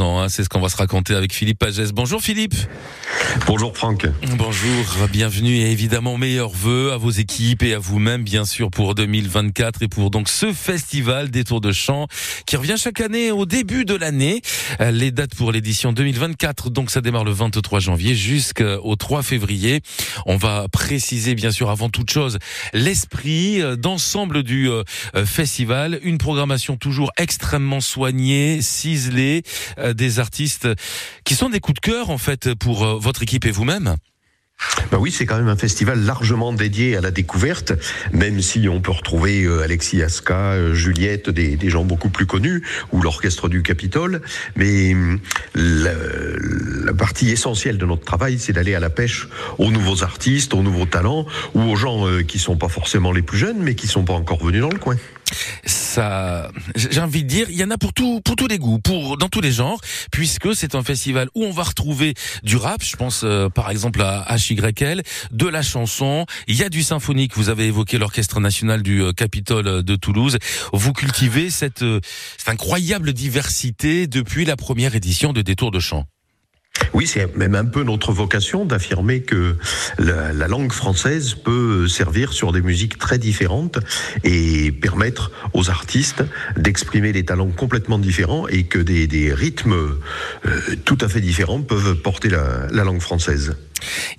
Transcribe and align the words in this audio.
ans. 0.00 0.20
Hein. 0.20 0.28
C'est 0.28 0.44
ce 0.44 0.48
qu'on 0.48 0.60
va 0.60 0.68
se 0.68 0.76
raconter 0.76 1.14
avec 1.14 1.32
Philippe 1.32 1.58
Pagès. 1.58 1.92
Bonjour 1.92 2.20
Philippe. 2.20 2.54
Bonjour 3.46 3.76
Franck. 3.76 4.06
Bonjour, 4.36 4.84
bienvenue 5.10 5.56
et 5.56 5.70
évidemment 5.70 6.16
meilleurs 6.16 6.50
vœux 6.50 6.92
à 6.92 6.96
vos 6.96 7.10
équipes 7.10 7.62
et 7.62 7.74
à 7.74 7.78
vous-même 7.78 8.22
bien 8.22 8.44
sûr 8.44 8.70
pour 8.70 8.94
2024 8.94 9.82
et 9.82 9.88
pour 9.88 10.10
donc 10.10 10.28
ce 10.28 10.52
festival 10.52 11.30
des 11.30 11.44
Tours 11.44 11.60
de 11.60 11.72
Chant 11.72 12.06
qui 12.46 12.56
revient 12.56 12.76
chaque 12.78 13.00
année 13.00 13.30
au 13.30 13.46
début 13.46 13.84
de 13.84 13.94
l'année. 13.94 14.42
Euh, 14.80 14.90
les 14.90 15.10
dates 15.10 15.34
pour 15.34 15.52
l'édition 15.52 15.92
2024, 15.92 16.70
donc 16.70 16.90
ça 16.90 17.00
démarre 17.00 17.24
le 17.24 17.32
23 17.32 17.80
janvier 17.80 18.14
jusqu'au 18.14 18.96
3 18.96 19.22
février. 19.22 19.80
On 20.26 20.36
va 20.36 20.66
préciser 20.68 21.34
bien 21.34 21.50
sûr 21.50 21.70
avant 21.70 21.88
toute 21.88 22.10
chose 22.10 22.38
l'esprit 22.72 23.60
euh, 23.60 23.76
d'ensemble 23.76 24.42
du 24.42 24.68
euh, 24.68 24.82
festival, 25.24 26.00
une 26.02 26.18
programmation 26.18 26.76
toujours 26.76 27.12
extrêmement 27.16 27.80
soignée, 27.80 28.62
ciselée, 28.62 29.42
des 29.94 30.18
artistes 30.18 30.68
qui 31.24 31.34
sont 31.34 31.48
des 31.48 31.60
coups 31.60 31.80
de 31.80 31.86
cœur 31.86 32.10
en 32.10 32.18
fait 32.18 32.54
pour 32.54 32.84
votre 32.98 33.22
équipe 33.22 33.44
et 33.46 33.50
vous-même. 33.50 33.96
Ben 34.90 34.98
oui, 34.98 35.10
c'est 35.10 35.26
quand 35.26 35.36
même 35.36 35.48
un 35.48 35.56
festival 35.56 36.04
largement 36.04 36.52
dédié 36.52 36.96
à 36.96 37.00
la 37.00 37.10
découverte, 37.10 37.72
même 38.12 38.40
si 38.40 38.68
on 38.68 38.80
peut 38.80 38.90
retrouver 38.90 39.44
euh, 39.44 39.62
Alexis 39.62 40.02
euh, 40.02 40.74
Juliette, 40.74 41.30
des, 41.30 41.70
gens 41.70 41.84
beaucoup 41.84 42.08
plus 42.08 42.26
connus, 42.26 42.62
ou 42.92 43.00
l'orchestre 43.00 43.48
du 43.48 43.62
Capitole. 43.62 44.20
Mais 44.56 44.92
hum, 44.92 45.20
la, 45.54 45.92
la, 46.84 46.92
partie 46.92 47.30
essentielle 47.30 47.78
de 47.78 47.86
notre 47.86 48.04
travail, 48.04 48.38
c'est 48.38 48.52
d'aller 48.52 48.74
à 48.74 48.80
la 48.80 48.90
pêche 48.90 49.28
aux 49.58 49.70
nouveaux 49.70 50.02
artistes, 50.02 50.54
aux 50.54 50.62
nouveaux 50.62 50.86
talents, 50.86 51.26
ou 51.54 51.62
aux 51.62 51.76
gens 51.76 52.06
euh, 52.06 52.22
qui 52.22 52.38
sont 52.38 52.56
pas 52.56 52.68
forcément 52.68 53.12
les 53.12 53.22
plus 53.22 53.38
jeunes, 53.38 53.58
mais 53.60 53.74
qui 53.74 53.86
sont 53.86 54.04
pas 54.04 54.14
encore 54.14 54.44
venus 54.44 54.60
dans 54.60 54.70
le 54.70 54.78
coin 54.78 54.96
ça, 55.64 56.50
j'ai 56.74 57.00
envie 57.00 57.22
de 57.22 57.28
dire, 57.28 57.46
il 57.50 57.56
y 57.56 57.64
en 57.64 57.70
a 57.70 57.78
pour 57.78 57.92
tout, 57.92 58.20
pour 58.24 58.36
tous 58.36 58.46
les 58.46 58.58
goûts, 58.58 58.78
pour 58.78 59.16
dans 59.16 59.28
tous 59.28 59.40
les 59.40 59.52
genres, 59.52 59.80
puisque 60.10 60.54
c'est 60.54 60.74
un 60.74 60.82
festival 60.82 61.28
où 61.34 61.44
on 61.44 61.52
va 61.52 61.62
retrouver 61.62 62.14
du 62.42 62.56
rap. 62.56 62.82
Je 62.82 62.96
pense 62.96 63.22
euh, 63.24 63.48
par 63.48 63.70
exemple 63.70 64.02
à 64.02 64.36
HYL, 64.36 65.02
de 65.30 65.46
la 65.46 65.62
chanson. 65.62 66.26
Il 66.46 66.56
y 66.56 66.62
a 66.62 66.68
du 66.68 66.82
symphonique. 66.82 67.36
Vous 67.36 67.48
avez 67.48 67.66
évoqué 67.66 67.98
l'orchestre 67.98 68.40
national 68.40 68.82
du 68.82 69.02
euh, 69.02 69.12
Capitole 69.12 69.82
de 69.82 69.96
Toulouse. 69.96 70.38
Vous 70.72 70.92
cultivez 70.92 71.50
cette, 71.50 71.82
euh, 71.82 72.00
cette 72.38 72.48
incroyable 72.48 73.12
diversité 73.12 74.06
depuis 74.06 74.44
la 74.44 74.56
première 74.56 74.94
édition 74.94 75.32
de 75.32 75.42
Détour 75.42 75.70
de 75.70 75.80
chant. 75.80 76.06
Oui, 76.92 77.06
c'est 77.06 77.36
même 77.36 77.54
un 77.54 77.64
peu 77.64 77.84
notre 77.84 78.12
vocation 78.12 78.64
d'affirmer 78.64 79.22
que 79.22 79.56
la, 79.98 80.32
la, 80.32 80.48
langue 80.48 80.72
française 80.72 81.34
peut 81.34 81.86
servir 81.88 82.32
sur 82.32 82.52
des 82.52 82.62
musiques 82.62 82.98
très 82.98 83.18
différentes 83.18 83.78
et 84.24 84.72
permettre 84.72 85.30
aux 85.54 85.70
artistes 85.70 86.24
d'exprimer 86.56 87.12
des 87.12 87.24
talents 87.24 87.50
complètement 87.50 87.98
différents 87.98 88.48
et 88.48 88.64
que 88.64 88.78
des, 88.78 89.32
rythmes 89.32 89.72
euh, 89.72 89.96
tout 90.84 90.98
à 91.00 91.08
fait 91.08 91.20
différents 91.20 91.62
peuvent 91.62 91.94
porter 91.94 92.28
la 92.28 92.84
langue 92.84 93.00
française. 93.00 93.56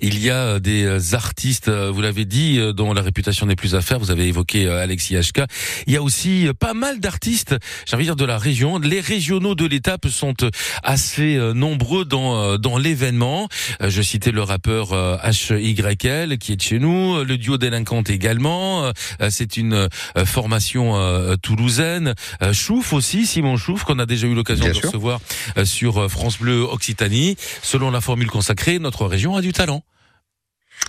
Il 0.00 0.18
y 0.18 0.30
a 0.30 0.36
euh, 0.36 0.58
des 0.58 0.84
euh, 0.84 1.14
artistes, 1.14 1.68
euh, 1.68 1.90
vous 1.90 2.00
l'avez 2.00 2.24
dit, 2.24 2.60
dont 2.74 2.92
la 2.92 3.02
réputation 3.02 3.46
n'est 3.46 3.56
plus 3.56 3.74
à 3.74 3.80
faire. 3.80 3.98
Vous 3.98 4.10
avez 4.10 4.26
évoqué 4.26 4.68
Alexis 4.68 5.16
HK. 5.16 5.42
Il 5.86 5.92
y 5.92 5.96
a 5.96 6.02
aussi 6.02 6.48
pas 6.58 6.74
mal 6.74 7.00
d'artistes, 7.00 7.56
j'ai 7.86 7.94
envie 7.94 8.04
de 8.04 8.08
dire 8.08 8.16
de 8.16 8.24
la 8.24 8.38
région. 8.38 8.78
Les 8.78 9.00
régionaux 9.00 9.54
de 9.54 9.66
l'étape 9.66 10.08
sont 10.08 10.34
assez 10.82 11.38
nombreux 11.54 12.04
dans 12.04 12.58
dans 12.58 12.78
l'événement. 12.78 13.48
Je 13.80 14.02
citais 14.02 14.32
le 14.32 14.42
rappeur 14.42 14.92
HYL 15.24 16.38
qui 16.38 16.52
est 16.52 16.56
de 16.56 16.60
chez 16.60 16.78
nous, 16.78 17.22
le 17.24 17.36
duo 17.36 17.58
délinquante 17.58 18.10
également. 18.10 18.92
C'est 19.30 19.56
une 19.56 19.88
formation 20.24 20.96
toulousaine. 21.42 22.14
Chouf 22.52 22.92
aussi, 22.92 23.26
Simon 23.26 23.56
Chouf, 23.56 23.84
qu'on 23.84 23.98
a 23.98 24.06
déjà 24.06 24.26
eu 24.26 24.34
l'occasion 24.34 24.66
de 24.66 24.86
recevoir 24.86 25.20
sur 25.64 26.10
France 26.10 26.38
Bleu 26.38 26.62
Occitanie. 26.62 27.36
Selon 27.62 27.90
la 27.90 28.00
formule 28.00 28.30
consacrée, 28.30 28.78
notre 28.78 29.06
région 29.06 29.36
a 29.36 29.40
du 29.40 29.51
talent. 29.52 29.84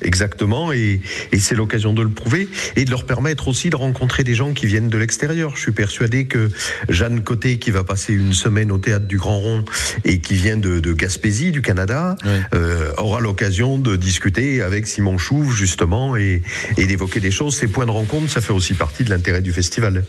Exactement, 0.01 0.73
et, 0.73 0.99
et 1.31 1.39
c'est 1.39 1.55
l'occasion 1.55 1.93
de 1.93 2.01
le 2.01 2.09
prouver 2.09 2.49
et 2.75 2.83
de 2.83 2.89
leur 2.89 3.05
permettre 3.05 3.47
aussi 3.47 3.69
de 3.69 3.75
rencontrer 3.75 4.23
des 4.25 4.35
gens 4.35 4.53
qui 4.53 4.65
viennent 4.65 4.89
de 4.89 4.97
l'extérieur. 4.97 5.55
Je 5.55 5.61
suis 5.61 5.71
persuadé 5.71 6.25
que 6.25 6.49
Jeanne 6.89 7.23
Côté, 7.23 7.57
qui 7.57 7.71
va 7.71 7.85
passer 7.85 8.13
une 8.13 8.33
semaine 8.33 8.71
au 8.71 8.79
théâtre 8.79 9.05
du 9.05 9.17
Grand 9.17 9.39
Rond 9.39 9.63
et 10.03 10.19
qui 10.19 10.33
vient 10.33 10.57
de, 10.57 10.81
de 10.81 10.93
Gaspésie, 10.93 11.51
du 11.51 11.61
Canada, 11.61 12.17
oui. 12.25 12.31
euh, 12.53 12.91
aura 12.97 13.21
l'occasion 13.21 13.77
de 13.77 13.95
discuter 13.95 14.61
avec 14.61 14.87
Simon 14.87 15.17
Chouve 15.17 15.55
justement 15.55 16.17
et, 16.17 16.41
et 16.75 16.85
d'évoquer 16.85 17.21
des 17.21 17.31
choses. 17.31 17.55
Ces 17.55 17.67
points 17.67 17.85
de 17.85 17.91
rencontre, 17.91 18.29
ça 18.29 18.41
fait 18.41 18.53
aussi 18.53 18.73
partie 18.73 19.05
de 19.05 19.09
l'intérêt 19.09 19.41
du 19.41 19.53
festival. 19.53 20.03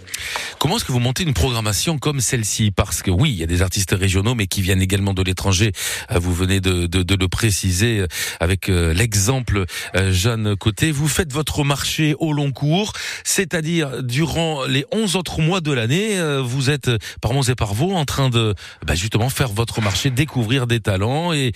Comment 0.59 0.79
est-ce 0.79 0.85
que 0.85 0.93
vous 0.93 0.99
montez 0.99 1.23
une 1.23 1.35
programmation 1.35 1.99
comme 1.99 2.21
celle-ci? 2.21 2.73
Parce 2.73 3.03
que 3.03 3.11
oui, 3.13 3.31
il 3.31 3.37
y 3.37 3.43
a 3.45 3.47
des 3.47 3.63
artistes 3.63 3.95
régionaux, 3.97 4.35
mais 4.35 4.47
qui 4.49 4.61
viennent 4.63 4.83
également 4.83 5.15
de 5.15 5.23
l'étranger. 5.23 5.71
Euh, 6.11 6.19
vous 6.19 6.35
venez 6.35 6.61
de, 6.61 6.87
de, 6.87 7.03
de 7.03 7.15
le 7.15 7.29
préciser 7.29 8.01
euh, 8.01 8.07
avec 8.41 8.69
euh, 8.69 8.93
l'exemple 8.93 9.67
Jeanne 9.95 10.57
Côté. 10.57 10.91
Vous 10.91 11.09
faites 11.09 11.33
votre 11.33 11.65
marché 11.65 12.15
au 12.19 12.33
long 12.33 12.53
cours, 12.53 12.93
c'est-à-dire 13.25 14.03
durant 14.03 14.65
les 14.65 14.85
11 14.93 15.17
autres 15.17 15.41
mois 15.41 15.61
de 15.61 15.73
l'année, 15.73 16.19
euh, 16.19 16.43
vous 16.43 16.71
êtes 16.71 16.91
par 17.21 17.33
Mons 17.33 17.49
et 17.49 17.55
par 17.55 17.75
Vaux 17.75 17.93
en 17.93 18.05
train 18.05 18.29
de 18.29 18.55
bah, 18.87 18.95
justement 18.95 19.29
faire 19.29 19.49
votre 19.49 19.81
marché, 19.81 20.11
découvrir 20.11 20.67
des 20.67 20.81
talents 20.81 21.33
et, 21.33 21.53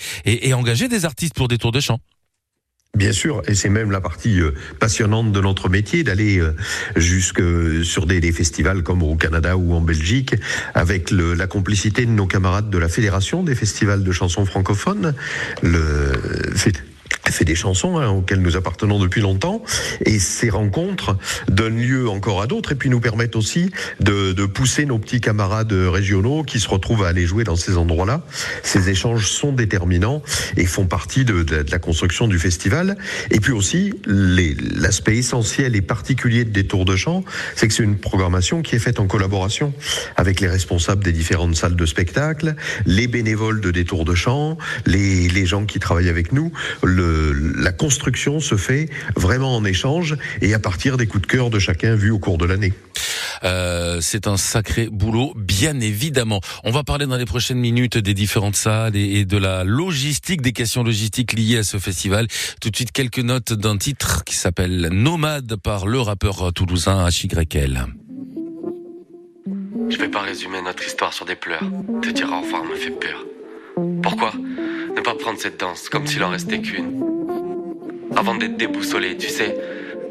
engager 0.52 0.88
des 0.88 1.04
artistes 1.04 1.34
pour 1.34 1.46
des 1.46 1.58
tours 1.58 1.72
de 1.72 1.80
chant. 1.80 2.00
Bien 2.96 3.12
sûr, 3.12 3.42
et 3.46 3.54
c'est 3.54 3.68
même 3.68 3.90
la 3.90 4.00
partie 4.00 4.40
euh, 4.40 4.52
passionnante 4.80 5.30
de 5.30 5.40
notre 5.40 5.68
métier 5.68 6.02
d'aller 6.02 6.38
euh, 6.38 6.56
jusque 6.96 7.42
sur 7.84 8.06
des, 8.06 8.32
festivals 8.32 8.82
comme 8.82 9.02
au 9.02 9.14
Canada 9.14 9.56
ou 9.56 9.72
en 9.74 9.80
Belgique, 9.80 10.34
avec 10.74 11.10
la 11.10 11.46
complicité 11.46 12.06
de 12.06 12.10
nos 12.10 12.26
camarades 12.26 12.70
de 12.70 12.78
la 12.78 12.88
Fédération 12.88 13.42
des 13.42 13.54
festivals 13.54 14.02
de 14.02 14.12
chansons 14.12 14.46
francophones, 14.46 15.14
fait 17.30 17.44
des 17.44 17.54
chansons 17.54 17.98
hein, 17.98 18.10
auxquelles 18.10 18.40
nous 18.40 18.56
appartenons 18.56 18.98
depuis 18.98 19.20
longtemps 19.20 19.62
et 20.04 20.18
ces 20.18 20.50
rencontres 20.50 21.16
donnent 21.48 21.80
lieu 21.80 22.08
encore 22.08 22.42
à 22.42 22.46
d'autres 22.46 22.72
et 22.72 22.74
puis 22.74 22.90
nous 22.90 23.00
permettent 23.00 23.36
aussi 23.36 23.70
de, 24.00 24.32
de, 24.32 24.46
pousser 24.46 24.86
nos 24.86 24.98
petits 24.98 25.20
camarades 25.20 25.72
régionaux 25.72 26.42
qui 26.42 26.60
se 26.60 26.68
retrouvent 26.68 27.04
à 27.04 27.08
aller 27.08 27.26
jouer 27.26 27.44
dans 27.44 27.56
ces 27.56 27.76
endroits-là. 27.76 28.22
Ces 28.62 28.88
échanges 28.88 29.28
sont 29.28 29.52
déterminants 29.52 30.22
et 30.56 30.66
font 30.66 30.86
partie 30.86 31.24
de, 31.24 31.42
de, 31.42 31.64
la 31.70 31.78
construction 31.78 32.28
du 32.28 32.38
festival. 32.38 32.96
Et 33.30 33.40
puis 33.40 33.52
aussi, 33.52 33.92
l'aspect 34.06 35.16
essentiel 35.16 35.76
et 35.76 35.82
particulier 35.82 36.44
des 36.44 36.66
tours 36.66 36.84
de 36.84 36.96
chant, 36.96 37.24
c'est 37.54 37.68
que 37.68 37.74
c'est 37.74 37.82
une 37.82 37.98
programmation 37.98 38.62
qui 38.62 38.76
est 38.76 38.80
faite 38.80 39.00
en 39.00 39.06
collaboration 39.06 39.72
avec 40.16 40.40
les 40.40 40.48
responsables 40.48 41.04
des 41.04 41.12
différentes 41.12 41.56
salles 41.56 41.76
de 41.76 41.86
spectacle, 41.86 42.54
les 42.86 43.06
bénévoles 43.06 43.60
de 43.60 43.70
des 43.70 43.84
tours 43.84 44.04
de 44.04 44.14
chant, 44.14 44.58
les, 44.86 45.28
les 45.28 45.46
gens 45.46 45.66
qui 45.66 45.78
travaillent 45.78 46.08
avec 46.08 46.32
nous. 46.32 46.52
La 47.56 47.72
construction 47.72 48.40
se 48.40 48.56
fait 48.56 48.88
vraiment 49.16 49.56
en 49.56 49.64
échange 49.64 50.16
et 50.40 50.54
à 50.54 50.58
partir 50.58 50.96
des 50.96 51.06
coups 51.06 51.22
de 51.22 51.26
cœur 51.26 51.50
de 51.50 51.58
chacun 51.58 51.94
vus 51.94 52.10
au 52.10 52.18
cours 52.18 52.38
de 52.38 52.46
l'année. 52.46 52.72
Euh, 53.44 53.98
c'est 54.00 54.26
un 54.26 54.36
sacré 54.36 54.88
boulot, 54.90 55.32
bien 55.36 55.78
évidemment. 55.80 56.40
On 56.64 56.70
va 56.70 56.82
parler 56.82 57.06
dans 57.06 57.16
les 57.16 57.24
prochaines 57.24 57.58
minutes 57.58 57.98
des 57.98 58.14
différentes 58.14 58.56
salles 58.56 58.96
et, 58.96 59.20
et, 59.20 59.24
de 59.24 59.36
la 59.36 59.64
logistique, 59.64 60.42
des 60.42 60.52
questions 60.52 60.82
logistiques 60.82 61.32
liées 61.32 61.58
à 61.58 61.62
ce 61.62 61.78
festival. 61.78 62.26
Tout 62.60 62.70
de 62.70 62.76
suite, 62.76 62.92
quelques 62.92 63.18
notes 63.18 63.52
d'un 63.52 63.76
titre 63.76 64.24
qui 64.24 64.34
s'appelle 64.34 64.88
Nomade 64.90 65.56
par 65.56 65.86
le 65.86 66.00
rappeur 66.00 66.52
toulousain 66.52 67.08
HYL. 67.08 67.86
Je 69.90 69.96
vais 69.96 70.08
pas 70.08 70.20
résumer 70.20 70.60
notre 70.62 70.86
histoire 70.86 71.12
sur 71.12 71.24
des 71.24 71.36
pleurs. 71.36 71.64
Te 72.02 72.10
dire 72.10 72.30
au 72.30 72.40
revoir 72.42 72.64
me 72.64 72.74
fait 72.74 72.90
peur. 72.90 73.24
Pourquoi? 74.02 74.32
Ne 74.98 75.04
pas 75.04 75.14
prendre 75.14 75.38
cette 75.38 75.60
danse 75.60 75.88
comme 75.88 76.06
s'il 76.06 76.24
en 76.24 76.30
restait 76.30 76.60
qu'une 76.60 77.04
Avant 78.16 78.34
d'être 78.34 78.56
déboussolé, 78.56 79.16
tu 79.16 79.28
sais, 79.28 79.56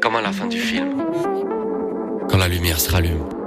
comme 0.00 0.16
à 0.16 0.22
la 0.22 0.32
fin 0.32 0.46
du 0.46 0.58
film. 0.58 1.04
Quand 2.30 2.38
la 2.38 2.48
lumière 2.48 2.80
se 2.80 2.90
rallume. 2.90 3.37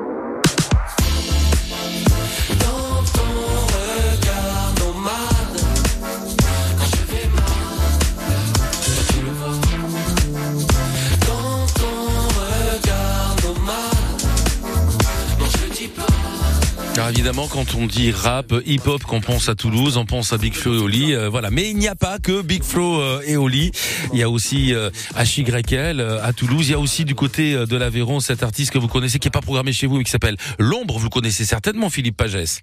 Évidemment, 17.12 17.48
quand 17.48 17.76
on 17.76 17.88
dit 17.88 18.12
rap, 18.12 18.54
hip-hop, 18.66 19.04
qu'on 19.04 19.20
pense 19.20 19.50
à 19.50 19.56
Toulouse, 19.56 19.98
on 19.98 20.06
pense 20.06 20.32
à 20.32 20.38
Big 20.38 20.54
Flo 20.54 20.76
et 20.76 20.78
Oli, 20.78 21.14
euh, 21.14 21.28
voilà. 21.30 21.52
Mais 21.52 21.70
il 21.70 21.78
n'y 21.78 21.90
a 21.90 21.96
pas 21.96 22.20
que 22.20 22.42
Big 22.42 22.64
Flo 22.64 23.02
euh, 23.02 23.22
et 23.26 23.36
Oli. 23.36 23.72
Il 24.14 24.20
y 24.20 24.24
a 24.24 24.30
aussi 24.30 24.74
euh, 24.74 24.90
HYL 25.18 26.00
euh, 26.00 26.24
à 26.24 26.32
Toulouse. 26.32 26.70
Il 26.70 26.72
y 26.72 26.74
a 26.74 26.80
aussi 26.80 27.04
du 27.04 27.14
côté 27.14 27.66
de 27.66 27.76
l'Aveyron 27.76 28.22
cet 28.22 28.44
artiste 28.44 28.72
que 28.72 28.78
vous 28.78 28.88
connaissez, 28.88 29.20
qui 29.20 29.28
est 29.28 29.32
pas 29.32 29.42
programmé 29.42 29.74
chez 29.74 29.88
vous, 29.88 29.98
mais 29.98 30.06
qui 30.06 30.12
s'appelle 30.12 30.38
L'Ombre. 30.58 30.98
Vous 30.98 31.06
le 31.06 31.10
connaissez 31.10 31.44
certainement, 31.44 31.90
Philippe 31.90 32.16
Pagès. 32.16 32.62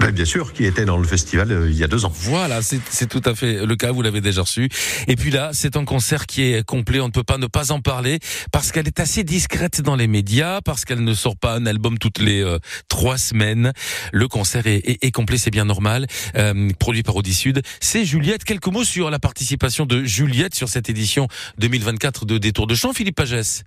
Ben, 0.00 0.10
bien 0.10 0.24
sûr, 0.24 0.54
qui 0.54 0.64
était 0.64 0.86
dans 0.86 0.96
le 0.96 1.06
festival 1.06 1.52
euh, 1.52 1.70
il 1.70 1.76
y 1.76 1.84
a 1.84 1.86
deux 1.86 2.06
ans. 2.06 2.12
Voilà, 2.14 2.60
c'est 2.62 3.06
tout 3.06 3.20
à 3.26 3.34
fait 3.34 3.66
le 3.66 3.76
cas, 3.76 3.92
vous 3.92 4.00
l'avez 4.00 4.22
déjà 4.22 4.40
reçu. 4.40 4.70
Et 5.06 5.16
puis 5.16 5.30
là, 5.30 5.50
c'est 5.52 5.76
un 5.76 5.84
concert 5.84 6.24
qui 6.26 6.42
est 6.42 6.64
complet, 6.64 6.98
on 7.00 7.08
ne 7.08 7.12
peut 7.12 7.22
pas 7.22 7.36
ne 7.36 7.46
pas 7.46 7.72
en 7.72 7.80
parler, 7.80 8.18
parce 8.52 8.72
qu'elle 8.72 8.86
est 8.86 9.00
assez 9.00 9.22
discrète 9.22 9.82
dans 9.82 9.94
les 9.94 10.06
médias, 10.06 10.62
parce 10.62 10.86
qu'elle 10.86 11.04
ne 11.04 11.12
sort 11.12 11.36
pas 11.36 11.56
un 11.56 11.66
album 11.66 11.98
toutes 11.98 12.20
les 12.20 12.42
euh, 12.42 12.58
trois 12.88 13.18
semaines. 13.18 13.72
Le 14.12 14.28
concert 14.28 14.66
est, 14.66 14.82
est, 15.04 15.10
complet, 15.10 15.36
c'est 15.36 15.50
bien 15.50 15.66
normal, 15.66 16.06
euh, 16.36 16.70
produit 16.78 17.02
par 17.02 17.16
Audi 17.16 17.34
Sud. 17.34 17.60
C'est 17.78 18.06
Juliette, 18.06 18.44
quelques 18.44 18.68
mots 18.68 18.84
sur 18.84 19.10
la 19.10 19.18
participation 19.18 19.84
de 19.84 20.04
Juliette 20.04 20.54
sur 20.54 20.70
cette 20.70 20.88
édition 20.88 21.28
2024 21.58 22.24
de 22.24 22.38
Détour 22.38 22.66
de 22.66 22.74
Chant, 22.74 22.94
Philippe 22.94 23.16
Pagès. 23.16 23.64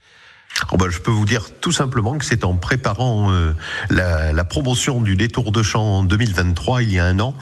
Oh 0.71 0.77
ben, 0.77 0.89
je 0.89 0.99
peux 0.99 1.11
vous 1.11 1.25
dire 1.25 1.47
tout 1.59 1.73
simplement 1.73 2.17
que 2.17 2.25
c'est 2.25 2.45
en 2.45 2.55
préparant 2.55 3.31
euh, 3.31 3.53
la, 3.89 4.31
la, 4.31 4.43
promotion 4.45 5.01
du 5.01 5.15
détour 5.15 5.51
de 5.51 5.61
champ 5.61 5.99
en 5.99 6.03
2023, 6.03 6.81
il 6.81 6.93
y 6.93 6.99
a 6.99 7.05
un 7.05 7.19
an, 7.19 7.35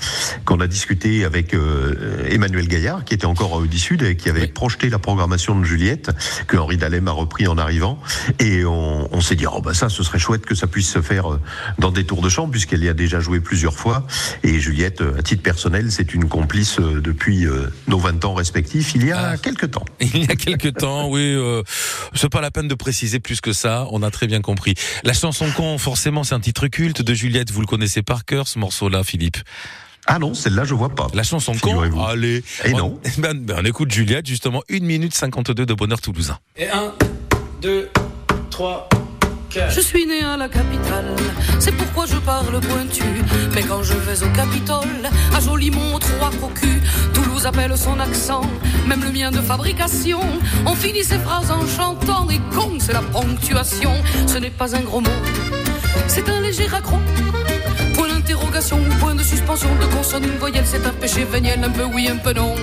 qu'on 0.45 0.59
a 0.59 0.67
discuté 0.67 1.23
avec 1.23 1.53
euh, 1.53 2.27
Emmanuel 2.29 2.67
Gaillard, 2.67 3.05
qui 3.05 3.13
était 3.13 3.27
encore 3.27 3.53
à 3.53 3.57
Audi 3.57 3.79
Sud 3.79 4.01
et 4.01 4.17
qui 4.17 4.29
avait 4.29 4.47
projeté 4.47 4.89
la 4.89 4.97
programmation 4.97 5.57
de 5.57 5.63
Juliette, 5.63 6.09
que 6.47 6.57
Henri 6.57 6.77
Dalem 6.77 7.07
a 7.07 7.11
repris 7.11 7.47
en 7.47 7.57
arrivant. 7.57 7.99
Et 8.39 8.65
on, 8.65 9.13
on 9.13 9.21
s'est 9.21 9.35
dit, 9.35 9.45
oh 9.45 9.61
ben 9.61 9.73
ça, 9.73 9.89
ce 9.89 10.01
serait 10.03 10.19
chouette 10.19 10.45
que 10.45 10.55
ça 10.55 10.65
puisse 10.65 10.89
se 10.89 11.01
faire 11.01 11.33
euh, 11.33 11.39
dans 11.77 11.91
des 11.91 12.05
tours 12.05 12.23
de 12.23 12.29
chant, 12.29 12.49
puisqu'elle 12.49 12.83
y 12.83 12.89
a 12.89 12.93
déjà 12.93 13.19
joué 13.19 13.39
plusieurs 13.39 13.75
fois. 13.75 14.07
Et 14.43 14.59
Juliette, 14.59 15.01
à 15.01 15.21
titre 15.21 15.43
personnel, 15.43 15.91
c'est 15.91 16.15
une 16.15 16.27
complice 16.27 16.79
depuis 16.79 17.47
nos 17.87 17.99
20 17.99 18.25
ans 18.25 18.33
respectifs, 18.33 18.95
il 18.95 19.05
y 19.05 19.11
a 19.11 19.31
ah. 19.31 19.37
quelques 19.37 19.71
temps. 19.71 19.85
Il 19.99 20.25
y 20.25 20.31
a 20.31 20.35
quelques 20.35 20.73
temps, 20.73 21.09
oui. 21.09 21.33
Euh, 21.35 21.63
c'est 22.13 22.29
pas 22.29 22.41
la 22.41 22.51
peine 22.51 22.67
de 22.67 22.75
préciser 22.75 23.02
plus 23.19 23.41
que 23.41 23.53
ça, 23.53 23.87
on 23.91 24.03
a 24.03 24.11
très 24.11 24.27
bien 24.27 24.41
compris. 24.41 24.75
La 25.03 25.13
chanson 25.13 25.47
con, 25.55 25.77
forcément, 25.77 26.23
c'est 26.23 26.35
un 26.35 26.39
titre 26.39 26.67
culte 26.67 27.01
de 27.01 27.13
Juliette, 27.13 27.51
vous 27.51 27.61
le 27.61 27.67
connaissez 27.67 28.01
par 28.01 28.25
cœur, 28.25 28.47
ce 28.47 28.59
morceau-là, 28.59 29.03
Philippe 29.03 29.37
ah 30.05 30.19
non, 30.19 30.33
celle-là, 30.33 30.65
je 30.65 30.73
vois 30.73 30.89
pas. 30.89 31.07
La 31.13 31.23
chanson 31.23 31.53
con 31.61 31.79
Allez. 32.05 32.43
Et 32.65 32.73
non. 32.73 32.99
Ben, 33.19 33.39
ben, 33.39 33.59
on 33.61 33.65
écoute 33.65 33.89
Juliette, 33.89 34.27
justement, 34.27 34.61
1 34.69 34.79
minute 34.81 35.13
52 35.13 35.65
de 35.65 35.73
bonheur 35.73 36.01
toulousain. 36.01 36.37
Et 36.57 36.67
1, 36.67 36.93
2, 37.61 37.89
3... 38.51 38.89
Je 39.53 39.81
suis 39.81 40.07
né 40.07 40.23
à 40.23 40.35
la 40.35 40.49
capitale, 40.49 41.15
c'est 41.59 41.73
pourquoi 41.73 42.07
je 42.07 42.15
parle 42.15 42.59
pointu. 42.59 43.03
Mais 43.53 43.61
quand 43.61 43.83
je 43.83 43.93
vais 43.93 44.23
au 44.23 44.29
Capitole, 44.29 45.09
à 45.35 45.39
Jolimont, 45.39 45.99
trois 45.99 46.31
cocu, 46.31 46.81
Toulouse 47.13 47.45
appelle 47.45 47.77
son 47.77 47.99
accent, 47.99 48.41
même 48.87 49.03
le 49.03 49.11
mien 49.11 49.29
de 49.29 49.41
fabrication. 49.41 50.21
On 50.65 50.73
finit 50.73 51.03
ses 51.03 51.19
phrases 51.19 51.51
en 51.51 51.67
chantant, 51.67 52.27
et 52.31 52.39
con, 52.55 52.77
c'est 52.79 52.93
la 52.93 53.03
ponctuation. 53.03 53.93
Ce 54.25 54.39
n'est 54.39 54.49
pas 54.49 54.75
un 54.75 54.81
gros 54.81 55.01
mot, 55.01 55.21
c'est 56.07 56.27
un 56.29 56.41
léger 56.41 56.65
raccro. 56.65 56.97
Point 57.93 58.07
d'interrogation 58.07 58.79
point 58.99 59.13
de 59.13 59.23
suspension 59.23 59.69
de 59.79 59.85
consonne, 59.95 60.23
une 60.23 60.39
voyelle, 60.39 60.65
c'est 60.65 60.83
un 60.83 60.93
péché 60.93 61.25
véniel, 61.25 61.63
un 61.63 61.69
peu 61.69 61.83
oui, 61.83 62.07
un 62.09 62.17
peu 62.17 62.33
non. 62.33 62.55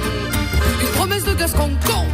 Une 0.80 0.88
promesse 0.88 1.24
de 1.24 1.34
Gascon, 1.34 1.70
con. 1.86 2.04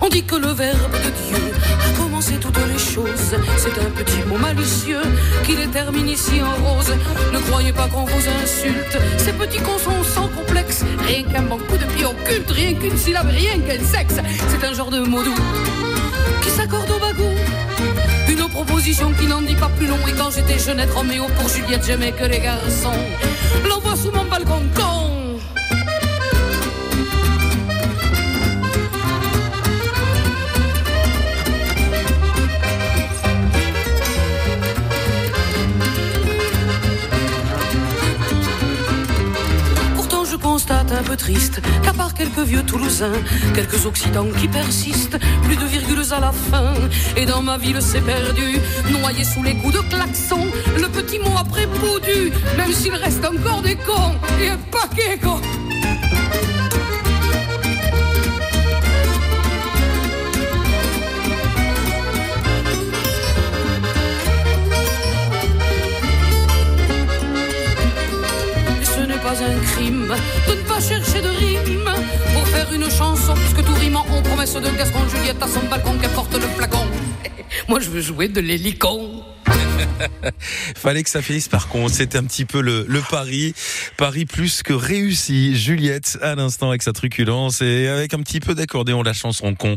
On 0.00 0.08
dit 0.08 0.22
que 0.22 0.36
le 0.36 0.48
verbe 0.48 0.92
de 0.92 1.10
Dieu 1.26 1.52
a 1.84 1.98
toutes 2.40 2.58
les 2.66 2.78
choses. 2.78 3.34
C'est 3.56 3.78
un 3.78 3.90
petit 3.90 4.22
mot 4.28 4.38
malicieux 4.38 5.02
qui 5.44 5.56
détermine 5.56 6.08
ici 6.08 6.40
en 6.42 6.54
rose. 6.64 6.92
Ne 7.32 7.38
croyez 7.38 7.72
pas 7.72 7.88
qu'on 7.88 8.04
vous 8.04 8.28
insulte. 8.42 8.98
Ces 9.18 9.32
petits 9.32 9.58
cons 9.58 9.78
sont 9.78 10.04
sans 10.04 10.28
complexe. 10.28 10.84
Rien 11.06 11.24
qu'un 11.24 11.42
bon 11.42 11.58
coup 11.58 11.76
de 11.76 11.84
pied 11.94 12.04
occulte, 12.04 12.50
rien 12.50 12.74
qu'une 12.74 12.96
syllabe, 12.96 13.28
rien 13.28 13.58
qu'un 13.60 13.84
sexe. 13.84 14.16
C'est 14.48 14.66
un 14.66 14.74
genre 14.74 14.90
de 14.90 15.00
mot 15.00 15.22
doux 15.22 15.34
qui 16.42 16.50
s'accorde 16.50 16.90
au 16.90 16.98
bagou. 16.98 17.30
Une 18.28 18.48
proposition 18.48 19.12
qui 19.18 19.26
n'en 19.26 19.42
dit 19.42 19.54
pas 19.54 19.70
plus 19.76 19.86
long. 19.86 19.98
Et 20.08 20.12
quand 20.12 20.30
j'étais 20.30 20.58
jeunette 20.58 20.92
Roméo 20.92 21.26
pour 21.38 21.48
Juliette, 21.48 21.84
j'aimais 21.86 22.12
que 22.12 22.24
les 22.24 22.40
garçons. 22.40 23.00
L'envoie 23.68 23.96
sous 23.96 24.10
mon 24.10 24.24
balcon 24.24 24.62
con. 24.74 25.11
Triste 41.16 41.60
qu'à 41.82 41.92
part 41.92 42.14
quelques 42.14 42.40
vieux 42.40 42.62
Toulousains, 42.62 43.20
quelques 43.54 43.86
Occidents 43.86 44.28
qui 44.38 44.48
persistent, 44.48 45.18
plus 45.44 45.56
de 45.56 45.64
virgules 45.64 46.12
à 46.12 46.20
la 46.20 46.32
fin. 46.32 46.74
Et 47.16 47.26
dans 47.26 47.42
ma 47.42 47.58
ville 47.58 47.80
c'est 47.80 48.00
perdu, 48.00 48.58
noyé 48.90 49.24
sous 49.24 49.42
les 49.42 49.54
coups 49.56 49.74
de 49.74 49.80
klaxon, 49.80 50.46
le 50.76 50.88
petit 50.88 51.18
mot 51.18 51.36
après 51.38 51.66
poudu, 51.66 52.32
même 52.56 52.72
s'il 52.72 52.94
reste 52.94 53.24
encore 53.24 53.62
des 53.62 53.76
cons 53.76 54.16
et 54.40 54.48
un 54.48 54.58
paquet 54.70 55.18
cons. 55.22 55.40
un 69.40 69.58
crime 69.60 70.14
de 70.46 70.52
pas 70.54 70.61
chercher 70.82 71.22
de 71.22 71.28
rime 71.28 71.90
pour 72.34 72.46
faire 72.48 72.72
une 72.72 72.90
chanson, 72.90 73.34
puisque 73.34 73.64
tout 73.64 73.74
rime 73.74 73.96
en 73.96 74.22
promesse 74.22 74.54
de 74.54 74.76
Gascon 74.76 74.98
Juliette 75.08 75.40
à 75.40 75.46
son 75.46 75.60
balcon 75.70 75.96
qu'elle 75.98 76.10
porte 76.10 76.34
le 76.34 76.40
flacon. 76.40 76.86
Moi 77.68 77.78
je 77.78 77.88
veux 77.88 78.00
jouer 78.00 78.28
de 78.28 78.40
l'hélicon. 78.40 79.22
Fallait 80.76 81.02
que 81.02 81.10
ça 81.10 81.22
finisse 81.22 81.48
par 81.48 81.68
contre. 81.68 81.94
C'était 81.94 82.18
un 82.18 82.24
petit 82.24 82.44
peu 82.44 82.60
le, 82.60 82.84
le 82.88 83.00
pari. 83.00 83.54
Pari 83.96 84.24
plus 84.24 84.62
que 84.62 84.72
réussi. 84.72 85.56
Juliette, 85.56 86.18
à 86.22 86.34
l'instant, 86.34 86.70
avec 86.70 86.82
sa 86.82 86.92
truculence 86.92 87.62
et 87.62 87.88
avec 87.88 88.14
un 88.14 88.18
petit 88.18 88.40
peu 88.40 88.54
d'accordéon, 88.54 89.02
la 89.02 89.12
chanson 89.12 89.54
con 89.54 89.76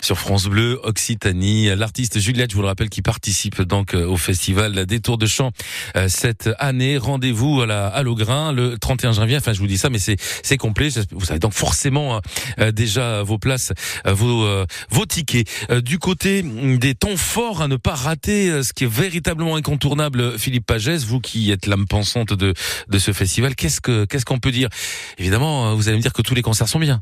sur 0.00 0.18
France 0.18 0.46
Bleu, 0.46 0.80
Occitanie. 0.82 1.66
L'artiste 1.76 2.18
Juliette, 2.18 2.50
je 2.50 2.56
vous 2.56 2.62
le 2.62 2.68
rappelle, 2.68 2.88
qui 2.88 3.02
participe 3.02 3.62
donc 3.62 3.94
euh, 3.94 4.06
au 4.06 4.16
festival 4.16 4.86
des 4.86 5.00
Tours 5.00 5.18
de 5.18 5.26
Chant 5.26 5.50
euh, 5.96 6.08
cette 6.08 6.48
année. 6.58 6.98
Rendez-vous 6.98 7.62
à 7.62 7.66
la 7.66 7.88
à 7.88 8.02
Grain 8.04 8.52
le 8.52 8.78
31 8.78 9.12
janvier. 9.12 9.36
Enfin, 9.36 9.52
je 9.52 9.60
vous 9.60 9.66
dis 9.66 9.78
ça, 9.78 9.90
mais 9.90 9.98
c'est 9.98 10.16
c'est 10.42 10.56
complet. 10.56 10.88
Vous 11.12 11.30
avez 11.30 11.38
donc 11.38 11.52
forcément 11.52 12.20
euh, 12.58 12.72
déjà 12.72 13.22
vos 13.22 13.38
places, 13.38 13.72
vos 14.06 14.48
vos 14.90 15.06
tickets. 15.06 15.48
Du 15.82 15.98
côté 15.98 16.42
des 16.42 16.94
temps 16.94 17.16
forts 17.16 17.62
à 17.62 17.68
ne 17.68 17.76
pas 17.76 17.94
rater, 17.94 18.62
ce 18.62 18.72
qui 18.72 18.84
est 18.84 18.88
véritablement 19.08 19.56
incontournable, 19.56 20.38
Philippe 20.38 20.66
Pagès, 20.66 20.98
vous 21.06 21.18
qui 21.18 21.50
êtes 21.50 21.66
l'âme 21.66 21.86
pensante 21.86 22.34
de, 22.34 22.52
de 22.88 22.98
ce 22.98 23.12
festival, 23.12 23.54
qu'est-ce 23.56 23.80
que 23.80 24.04
qu'est-ce 24.04 24.26
qu'on 24.26 24.38
peut 24.38 24.52
dire? 24.52 24.68
Évidemment, 25.16 25.74
vous 25.74 25.88
allez 25.88 25.96
me 25.96 26.02
dire 26.02 26.12
que 26.12 26.20
tous 26.20 26.34
les 26.34 26.42
concerts 26.42 26.68
sont 26.68 26.78
bien. 26.78 27.00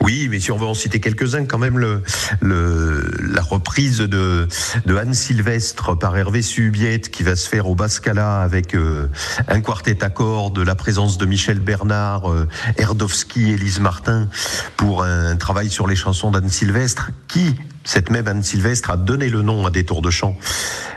Oui, 0.00 0.28
mais 0.30 0.38
si 0.38 0.52
on 0.52 0.58
veut 0.58 0.66
en 0.66 0.74
citer 0.74 1.00
quelques-uns, 1.00 1.46
quand 1.46 1.58
même 1.58 1.78
le, 1.78 2.02
le 2.40 3.10
la 3.20 3.40
reprise 3.40 3.98
de, 3.98 4.46
de 4.86 4.96
Anne 4.96 5.14
Sylvestre 5.14 5.98
par 5.98 6.16
Hervé 6.16 6.42
Subiette 6.42 7.10
qui 7.10 7.22
va 7.22 7.36
se 7.36 7.48
faire 7.48 7.66
au 7.66 7.74
Bascala 7.74 8.42
avec 8.42 8.74
euh, 8.74 9.08
un 9.48 9.60
quartet 9.60 10.04
à 10.04 10.10
cordes, 10.10 10.58
la 10.58 10.74
présence 10.74 11.16
de 11.18 11.24
Michel 11.24 11.58
Bernard, 11.58 12.30
euh, 12.30 12.46
Erdowski, 12.76 13.50
Élise 13.50 13.80
Martin 13.80 14.28
pour 14.76 15.04
un 15.04 15.36
travail 15.36 15.70
sur 15.70 15.86
les 15.86 15.96
chansons 15.96 16.30
d'Anne 16.30 16.50
Sylvestre 16.50 17.10
qui 17.26 17.56
cette 17.84 18.10
même 18.10 18.28
Anne 18.28 18.42
Sylvestre 18.42 18.90
a 18.90 18.96
donné 18.96 19.28
le 19.28 19.42
nom 19.42 19.66
à 19.66 19.70
des 19.70 19.84
tours 19.84 20.02
de 20.02 20.10
chant 20.10 20.36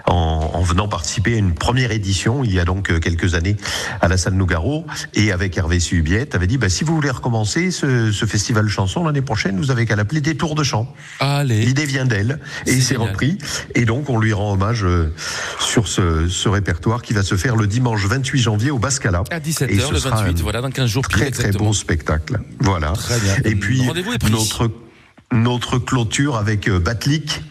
en, 0.08 0.52
en, 0.54 0.62
venant 0.62 0.88
participer 0.88 1.36
à 1.36 1.38
une 1.38 1.54
première 1.54 1.92
édition 1.92 2.44
il 2.44 2.54
y 2.54 2.60
a 2.60 2.66
donc 2.66 2.92
euh, 2.92 3.00
quelques 3.00 3.34
années 3.34 3.56
à 4.02 4.08
la 4.08 4.18
salle 4.18 4.34
Nougaro 4.34 4.86
et 5.14 5.32
avec 5.32 5.58
Hervé 5.58 5.80
Subiette 5.80 6.36
avait 6.36 6.48
dit 6.48 6.58
bah, 6.58 6.70
si 6.70 6.84
vous 6.84 6.96
voulez 6.96 7.10
recommencer 7.10 7.72
ce, 7.72 8.12
ce 8.12 8.26
festival 8.26 8.68
chanson 8.68 9.04
l'année 9.04 9.22
prochaine 9.22 9.58
vous 9.58 9.72
avez 9.72 9.86
qu'à 9.86 9.96
l'appeler 9.96 10.22
des 10.22 10.36
tours 10.36 10.56
de 10.56 10.64
chant. 10.64 10.94
Allez. 11.20 11.62
L'idée 11.66 11.86
vient 11.86 12.06
d'elle 12.06 12.40
et 12.66 12.80
c'est 12.82 12.98
repris 12.98 13.38
et 13.74 13.86
donc 13.86 14.10
on 14.10 14.20
lui 14.20 14.34
rend 14.34 14.54
hommage 14.54 14.84
euh, 14.84 15.14
sur 15.60 15.88
ce, 15.88 16.28
ce, 16.28 16.50
répertoire 16.50 17.02
qui 17.02 17.14
va 17.14 17.24
se 17.24 17.36
faire 17.36 17.56
le 17.56 17.68
dimanche 17.68 18.06
28 18.06 18.40
janvier 18.40 18.72
au 18.72 18.80
Bascala. 18.80 19.24
À 19.32 19.40
17h 19.40 19.92
le 19.92 19.98
28 19.98 20.42
voilà 20.42 20.62
dans 20.62 20.70
15 20.70 20.90
jours. 20.90 21.08
Très 21.08 21.32
très 21.32 21.52
bon 21.52 21.74
spectacle. 21.74 22.40
Voilà. 22.60 22.92
Très 22.94 23.20
bien. 23.20 23.36
Et 23.44 23.56
puis 23.56 23.82
notre 24.30 24.70
notre 25.32 25.80
clôture 25.80 26.38
avec 26.38 26.68
euh, 26.68 26.80
Batlik 26.80 27.44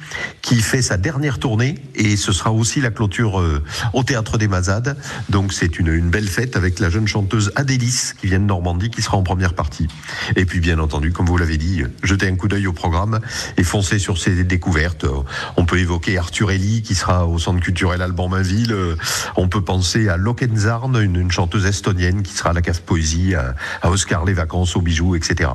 qui 0.43 0.61
fait 0.61 0.83
sa 0.83 0.97
dernière 0.97 1.39
tournée 1.39 1.75
et 1.95 2.17
ce 2.17 2.33
sera 2.33 2.53
aussi 2.53 2.81
la 2.81 2.91
clôture 2.91 3.41
euh, 3.41 3.63
au 3.93 4.05
théâtre 4.05 4.39
des 4.39 4.47
Mazades. 4.47 4.97
Donc 5.29 5.53
c'est 5.53 5.79
une, 5.79 5.89
une, 5.89 6.09
belle 6.09 6.29
fête 6.29 6.57
avec 6.57 6.79
la 6.79 6.89
jeune 6.89 7.09
chanteuse 7.09 7.51
Adélis 7.57 8.13
qui 8.21 8.29
vient 8.29 8.39
de 8.39 8.45
Normandie 8.45 8.91
qui 8.91 9.03
sera 9.03 9.17
en 9.17 9.23
première 9.23 9.55
partie. 9.55 9.89
Et 10.37 10.45
puis 10.45 10.61
bien 10.61 10.79
entendu, 10.79 11.13
comme 11.13 11.27
vous 11.27 11.37
l'avez 11.37 11.57
dit, 11.57 11.83
jetez 12.03 12.29
un 12.29 12.37
coup 12.37 12.49
d'œil 12.49 12.67
au 12.67 12.73
programme 12.73 13.21
et 13.57 13.65
foncez 13.65 13.99
sur 13.99 14.19
ces 14.19 14.45
découvertes. 14.45 15.07
On 15.57 15.65
peut 15.65 15.79
évoquer 15.79 16.17
Arthur 16.17 16.53
Ellie 16.53 16.83
qui 16.83 16.95
sera 16.95 17.27
au 17.27 17.39
centre 17.39 17.61
culturel 17.61 18.03
Alban 18.03 18.29
Mainville. 18.29 18.75
On 19.37 19.49
peut 19.49 19.63
penser 19.63 20.09
à 20.09 20.17
Lokenzarn, 20.17 20.97
une, 21.03 21.17
une 21.17 21.33
chanteuse 21.33 21.67
estonienne 21.67 22.23
qui 22.23 22.35
sera 22.35 22.51
à 22.51 22.53
la 22.53 22.63
cave 22.63 22.83
poésie, 22.83 23.35
à, 23.35 23.55
à 23.83 23.91
Oscar 23.91 24.25
les 24.25 24.35
vacances 24.35 24.77
aux 24.77 24.81
bijoux, 24.81 25.17
etc. 25.17 25.51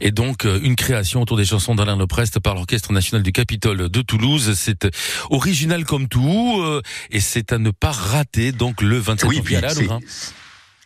Et 0.00 0.10
donc 0.10 0.44
une 0.44 0.76
création 0.76 1.22
autour 1.22 1.36
des 1.36 1.44
chansons 1.44 1.74
d'Alain 1.74 1.96
Leprest 1.96 2.40
par 2.40 2.54
l'Orchestre 2.54 2.92
national 2.92 3.22
du 3.22 3.32
Capitole 3.32 3.88
de 3.88 4.02
Toulouse. 4.02 4.54
C'est 4.56 4.88
original 5.30 5.84
comme 5.84 6.08
tout 6.08 6.62
et 7.10 7.20
c'est 7.20 7.52
à 7.52 7.58
ne 7.58 7.70
pas 7.70 7.92
rater 7.92 8.52
donc 8.52 8.82
le 8.82 8.98
27 8.98 9.28
oui, 9.28 9.36
janvier 9.36 9.56
à 9.56 9.60
la 9.60 9.74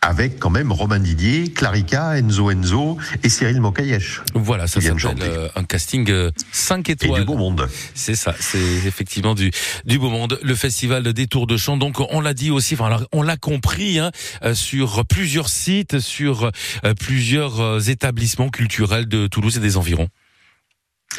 avec 0.01 0.39
quand 0.39 0.49
même 0.49 0.71
Romain 0.71 0.99
Didier, 0.99 1.51
Clarica, 1.51 2.17
Enzo 2.17 2.51
Enzo 2.51 2.97
et 3.23 3.29
Cyril 3.29 3.59
Mokayesh. 3.61 4.21
Voilà, 4.35 4.67
ça 4.67 4.79
s'appelle 4.79 5.17
euh, 5.21 5.49
un 5.55 5.63
casting 5.63 6.09
5 6.51 6.89
euh, 6.89 6.93
étoiles. 6.93 7.11
Et 7.11 7.19
du 7.21 7.25
beau 7.25 7.35
monde. 7.35 7.67
C'est 7.95 8.15
ça, 8.15 8.35
c'est 8.39 8.59
effectivement 8.85 9.33
du 9.33 9.51
du 9.85 9.99
beau 9.99 10.09
monde. 10.09 10.39
Le 10.43 10.55
festival 10.55 11.13
des 11.13 11.27
Tours 11.27 11.47
de 11.47 11.57
Chant, 11.57 11.77
donc 11.77 11.99
on 11.99 12.21
l'a 12.21 12.33
dit 12.33 12.51
aussi, 12.51 12.75
enfin 12.75 13.05
on 13.11 13.21
l'a 13.21 13.37
compris, 13.37 13.99
hein, 13.99 14.11
euh, 14.43 14.53
sur 14.53 15.05
plusieurs 15.05 15.49
sites, 15.49 15.99
sur 15.99 16.51
plusieurs 16.99 17.89
établissements 17.89 18.49
culturels 18.49 19.07
de 19.07 19.27
Toulouse 19.27 19.57
et 19.57 19.61
des 19.61 19.77
environs. 19.77 20.09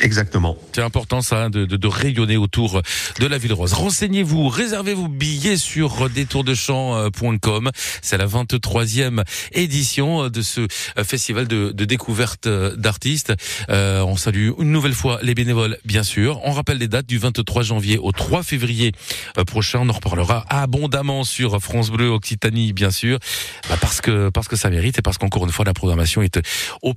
Exactement. 0.01 0.57
C'est 0.73 0.83
important 0.83 1.23
ça 1.23 1.49
de, 1.49 1.65
de, 1.65 1.77
de, 1.77 1.89
rayonner 1.89 2.37
autour 2.37 2.83
de 3.19 3.27
la 3.27 3.37
ville 3.37 3.53
rose. 3.53 3.73
Renseignez-vous, 3.73 4.49
réservez 4.49 4.95
vos 4.95 5.09
billets 5.09 5.57
sur 5.57 6.09
détourdechamp.com. 6.09 7.71
C'est 8.01 8.17
la 8.17 8.27
23e 8.27 9.25
édition 9.53 10.29
de 10.29 10.43
ce 10.43 10.69
festival 11.03 11.49
de, 11.49 11.73
de 11.73 11.85
découverte 11.85 12.49
d'artistes. 12.49 13.33
Euh, 13.71 14.03
on 14.03 14.17
salue 14.17 14.51
une 14.59 14.71
nouvelle 14.71 14.93
fois 14.93 15.19
les 15.23 15.35
bénévoles, 15.35 15.79
bien 15.85 16.05
sûr. 16.05 16.41
On 16.45 16.53
rappelle 16.53 16.79
les 16.79 16.89
dates 16.89 17.07
du 17.07 17.19
23 17.19 17.63
janvier 17.63 17.99
au 17.99 18.13
3 18.13 18.45
février 18.45 18.93
euh, 19.37 19.45
prochain. 19.45 19.81
On 19.83 19.89
en 19.89 19.93
reparlera 19.93 20.45
abondamment 20.49 21.25
sur 21.25 21.61
France 21.61 21.91
Bleu 21.91 22.09
Occitanie, 22.09 22.73
bien 22.73 22.93
sûr, 22.93 23.19
bah, 23.69 23.77
parce 23.81 24.01
que 24.01 24.29
parce 24.29 24.47
que 24.47 24.57
ça 24.57 24.71
mérite 24.71 24.99
et 24.99 25.03
parce 25.03 25.19
qu'encore 25.19 25.45
une 25.45 25.53
fois 25.53 25.65
la 25.65 25.75
programmation 25.75 26.23
est 26.23 26.39
au 26.83 26.95